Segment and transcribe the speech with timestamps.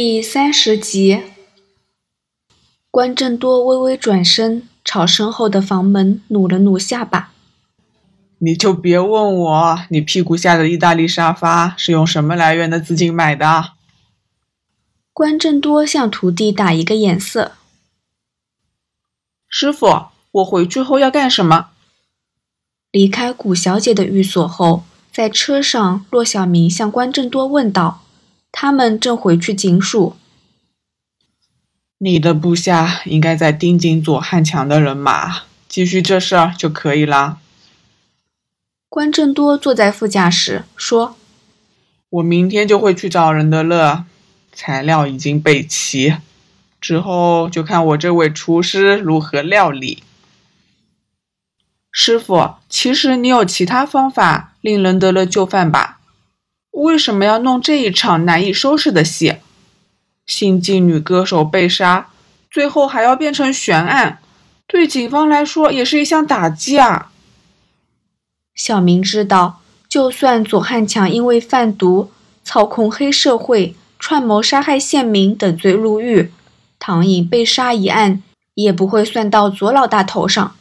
[0.00, 1.24] 第三十集，
[2.88, 7.32] 关正多微微转身，朝身后的房门努了努下巴。
[8.38, 13.72] 你就别问我，你屁股下的意大利沙发是用什么来源的资金买的？
[15.12, 17.54] 关正多向徒弟打一个眼色。
[19.48, 21.70] 师傅，我回去后要干什么？
[22.92, 28.02] 离开古小姐的寓所后，在车上，骆小明向关正多问道
[28.52, 30.16] ：“他们正回去警署。
[31.98, 37.38] 你的部下应该在盯紧左汉强的人马，继续这事儿就可以了。”
[38.88, 41.16] 关正多坐在副驾驶说
[42.08, 44.04] ：“我明天就会去找任德乐，
[44.52, 46.16] 材料已经备齐，
[46.80, 50.02] 之后就看我这位厨师如何料理。”
[51.90, 55.97] 师傅，其实你有其他方法令任德乐就范吧？
[56.78, 59.36] 为什么要弄这一场难以收拾的戏？
[60.26, 62.08] 新晋女歌手被杀，
[62.50, 64.20] 最后还要变成悬案，
[64.66, 67.10] 对警方来说也是一项打击啊！
[68.54, 72.12] 小明知道，就算左汉强因为贩毒、
[72.44, 76.30] 操控黑社会、串谋杀害县民等罪入狱，
[76.78, 78.22] 唐颖被杀一案
[78.54, 80.54] 也不会算到左老大头上。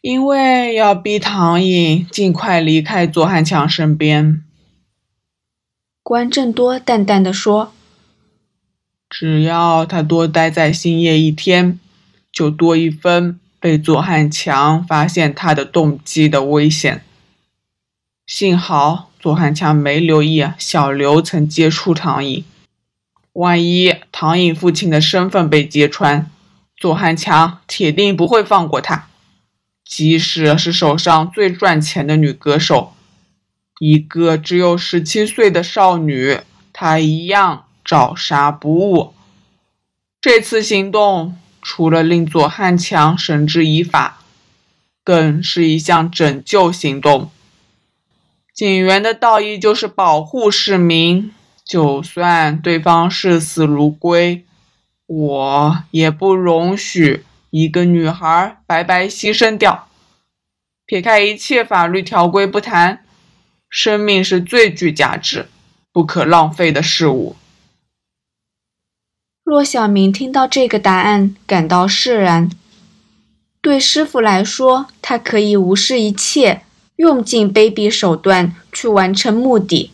[0.00, 4.42] 因为要逼唐颖尽快离开左汉强身边。
[6.02, 7.72] 关正多淡淡的说
[9.10, 11.78] ：“只要他多待在星夜一天，
[12.32, 17.04] 就多一分。”被左汉强发现他的动机的危险。
[18.26, 22.42] 幸好左汉强没留意小刘曾接触唐颖，
[23.34, 26.30] 万一唐颖父亲的身份被揭穿，
[26.74, 29.09] 左汉强铁定不会放过他。
[29.90, 32.94] 即使是手上最赚钱的女歌手，
[33.80, 36.38] 一个只有十七岁的少女，
[36.72, 39.12] 她一样照杀不误。
[40.20, 41.36] 这次行动。
[41.62, 44.22] 除了令左汉强绳之以法，
[45.04, 47.30] 更是一项拯救行动。
[48.54, 51.30] 警员的道义就是保护市民，
[51.62, 54.46] 就算对方视死如归，
[55.04, 59.88] 我也不容许一个女孩白白牺牲掉。
[60.86, 63.04] 撇开一切法律条规不谈，
[63.68, 65.46] 生命是最具价值、
[65.92, 67.36] 不可浪费的事物。
[69.44, 72.50] 骆小明听到这个答案，感到释然。
[73.60, 76.62] 对师傅来说，他可以无视一切，
[76.96, 79.90] 用尽卑鄙手段去完成目的。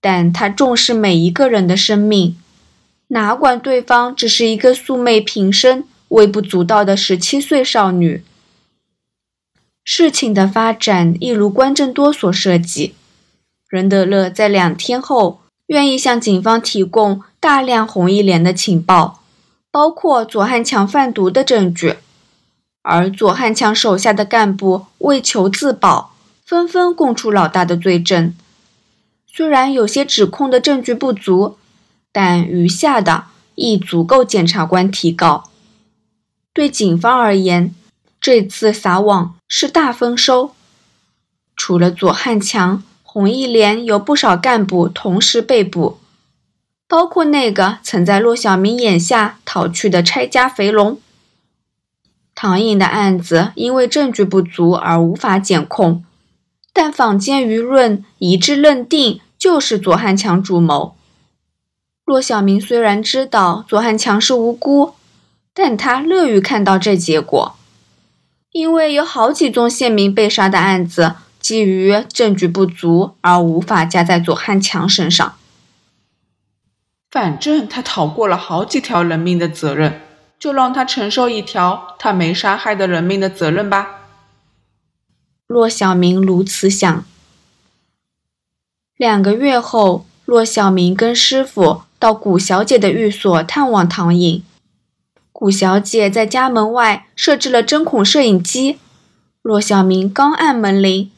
[0.00, 2.36] 但他重视每一个人的生命，
[3.08, 8.24] 哪管对方只是一个素昧平生、微不足道的十七岁少女。
[9.84, 12.94] 事情的发展一如关正多所设计，
[13.68, 17.22] 任德乐在两天后愿意向警方提供。
[17.40, 19.20] 大量红衣连的情报，
[19.70, 21.96] 包括左汉强贩毒的证据，
[22.80, 28.34] 而左汉强手下的干部为求自保，纷纷供出老大的罪证。
[29.26, 31.58] 虽然有些指控的证据不足，
[32.10, 33.24] 但余下的
[33.56, 35.50] 亦足够检察官提告。
[36.54, 37.74] 对警方而言，
[38.20, 40.54] 这次撒网是大丰收。
[41.56, 45.98] 除了左汉强，红衣连有不少干部同时被捕。
[46.86, 51.00] 包括那个曾在骆小明眼下逃去的拆家肥龙。
[52.36, 56.04] 唐颖的案子因为证据不足而无法检控，
[56.72, 60.94] 但坊间舆论一致认定就是左汉强主谋。
[62.04, 64.94] 骆小明虽然知道左汉强是无辜，
[65.54, 67.56] 但他乐于看到这结果，
[68.50, 75.36] 因为有好几宗县民被杀的案子基于证据不足而无法加在左汉强身上。
[77.08, 80.00] 反正他逃过了好几条人命的责任，
[80.40, 84.00] 就让他承受一条他没杀害的人命的责任吧。
[85.46, 87.04] 骆小明如此想。
[88.96, 94.42] 两个月后，骆小明跟师傅到古小姐的寓所探望唐颖。
[95.34, 98.78] 古小姐在家门外设置了针孔摄影机，
[99.42, 101.10] 骆小明刚按门铃，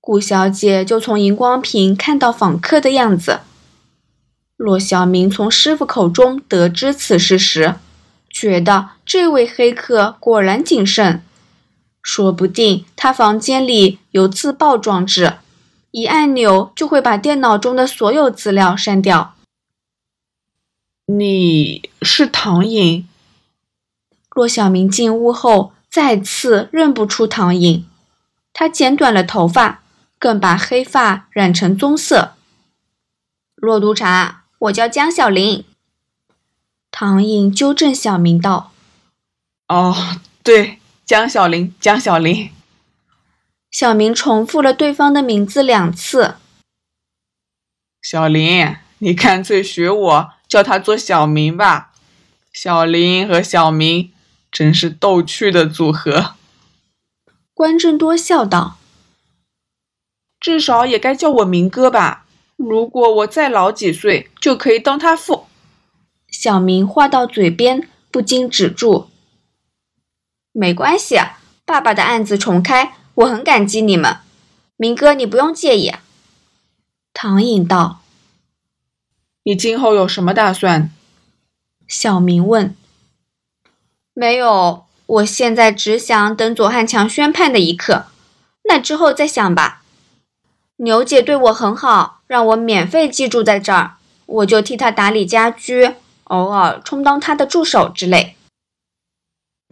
[0.00, 3.42] 古小姐就从荧光屏看到访客的样子。
[4.56, 7.76] 骆小明从师傅口中得知此事时，
[8.28, 11.22] 觉得这位黑客果然谨慎，
[12.02, 15.34] 说不定他房间里有自爆装置，
[15.92, 19.34] 一按钮就会把电脑中的所有资料删掉。
[21.06, 23.06] 你是唐颖？
[24.40, 27.86] 骆小明进屋后再次认不出唐颖，
[28.54, 29.82] 他剪短了头发，
[30.18, 32.32] 更把黑发染成棕色。
[33.54, 34.44] 骆督察。
[34.60, 35.66] 我叫江小林。
[36.90, 38.72] 唐颖纠正小明道
[39.68, 42.50] ：“哦，对，江小林，江小林。”
[43.70, 46.36] 小明重复了对方的名字两次。
[48.00, 51.92] 小林，你干脆学我，叫他做小明吧。
[52.54, 54.12] 小林和小明
[54.50, 56.34] 真是逗趣的组合。
[57.54, 58.78] 关正多笑道
[60.40, 62.26] ：“至少也该叫我明哥吧。
[62.56, 65.46] 如果我再老几岁，就可以当他父。”
[66.28, 69.10] 小明话到嘴边，不禁止住。
[70.52, 71.16] 没关系，
[71.64, 72.94] 爸爸的案子重开。
[73.14, 74.18] 我很感激你们，
[74.76, 75.92] 明哥，你不用介意。
[77.12, 78.00] 唐颖道
[79.44, 80.90] ：“你今后有什么打算？”
[81.86, 82.74] 小明问。
[84.20, 88.04] “没有，我现在只想等左汉强宣判的一刻，
[88.64, 89.82] 那之后再想吧。
[90.76, 93.94] 牛姐对我很好，让我免费寄住在这儿，
[94.26, 95.94] 我就替她打理家居，
[96.24, 98.36] 偶尔充当她的助手之类。”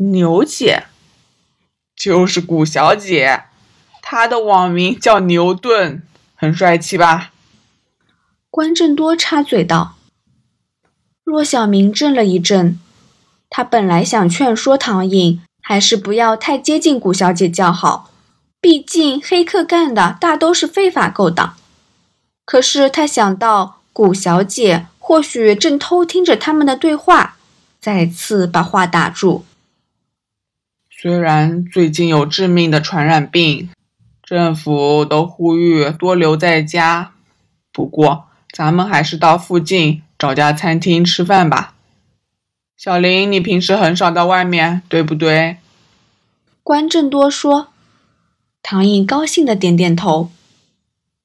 [0.00, 0.84] 牛姐。
[1.94, 3.42] 就是古小姐，
[4.00, 6.02] 她的网名叫牛顿，
[6.34, 7.32] 很帅气吧？
[8.50, 9.96] 关正多插嘴道。
[11.22, 12.78] 骆小明怔了一怔，
[13.58, 18.08] 他本来想劝说唐颖，还是不要太接近古小姐较好，
[18.60, 21.56] 毕竟黑客干的大都是非法勾当。
[22.44, 27.34] 可是他想到古小姐或许正偷听着他们的对话，
[27.80, 29.44] 再次把话打住。
[30.88, 33.68] 虽然最近有致命的传染病，
[34.22, 37.10] 政府都呼吁多留在家，
[37.72, 41.74] 不过咱们还是到附近找家餐厅吃饭吧。
[42.78, 45.56] 小林，你平时很少到外面，对不对？
[46.62, 47.72] 关正多说。
[48.62, 50.30] 唐颖高兴的点点头。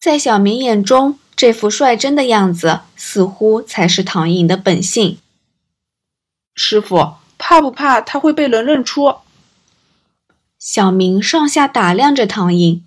[0.00, 5.18] 在小明眼中，这副率真的样子似乎才是唐颖的本性。
[6.54, 9.16] 师傅，怕不怕他会被人认出？
[10.58, 12.82] 小明上下打量着唐颖，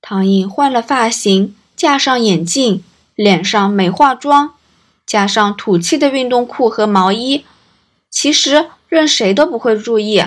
[0.00, 2.82] 唐颖换了发型，架上眼镜，
[3.14, 4.54] 脸上没化妆，
[5.04, 7.44] 加上土气的运动裤和毛衣，
[8.12, 10.22] 其实任谁都不会注意，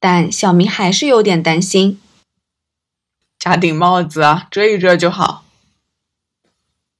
[0.00, 2.00] 但小明还是有点担心。
[3.38, 5.44] 加顶帽子，遮一遮就好。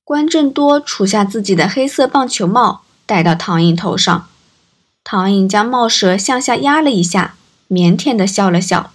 [0.04, 4.28] 关正多除下自己的黑色棒球帽，戴到唐颖头上，
[5.02, 7.36] 唐颖将帽舌向下压了一下，
[7.70, 8.92] 腼腆的笑了笑。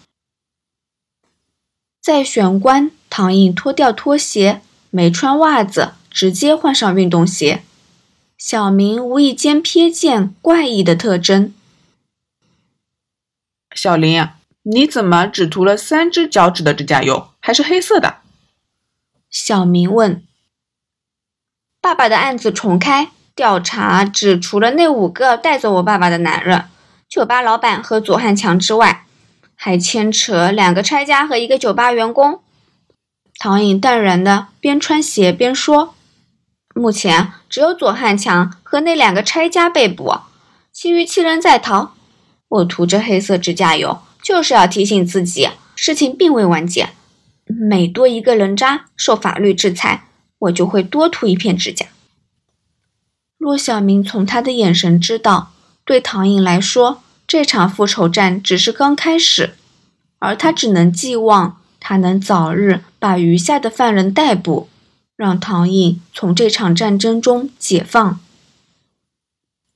[1.99, 7.63] 在玄关，唐颖脱掉拖鞋，没穿袜子，直接换上运动鞋。
[8.39, 11.53] 小明无意间瞥见怪异的特征。
[13.75, 14.29] 小林，
[14.63, 18.19] 你怎么只涂了三只脚趾的指甲油，还是黑色的？
[19.29, 20.23] 小明问。
[21.81, 26.69] 爸爸的案子重开，调查只除了那五个带走我爸爸的男人，
[27.09, 29.05] 酒吧老板和左汉强之外。
[29.61, 32.41] 还牵扯两个拆家和一个酒吧员工。
[33.37, 35.93] 唐颖淡然的边穿鞋边说
[36.79, 40.21] ：“目前只有左汉强和那两个拆家被捕，
[40.71, 41.93] 其余七人在逃。
[42.47, 46.91] 我涂着黑色指甲油，就是要提醒自己，事情并未完结。
[47.45, 50.05] 每多一个人渣受法律制裁，
[50.39, 51.87] 我就会多涂一片指甲。”
[53.37, 55.51] 骆小明从他的眼神知道，
[55.83, 57.01] 对唐颖来说。
[57.27, 59.53] 这场复仇战只是刚开始，
[60.17, 64.67] 而他只能寄望他能早日把余下的犯人逮捕，
[65.19, 68.21] 让唐颖从这场战争中解放。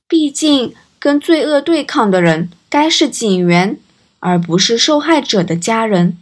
[0.08, 3.78] 毕竟，跟罪恶对抗的人该是警员，
[4.20, 6.18] 而不是受害者的家人。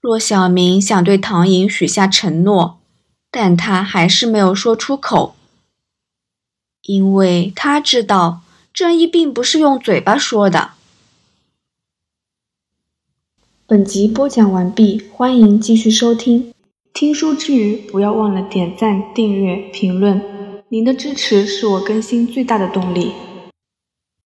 [0.00, 2.78] 骆小明想对唐颖许下承诺，
[3.32, 5.34] 但他还是没有说出口，
[6.82, 8.42] 因为他知道。
[8.72, 10.72] 正义并不是用嘴巴说的。
[13.66, 16.52] 本集播讲完毕，欢迎继续收听。
[16.96, 20.18] 听书之余，不要忘了点赞、订阅、评论，
[20.70, 23.12] 您的支持是我更新最大的动力。